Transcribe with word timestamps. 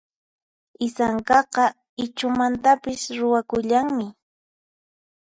Isankaqa 0.85 1.65
Ichhumantapis 2.03 3.01
ruwakullanmi. 3.19 4.07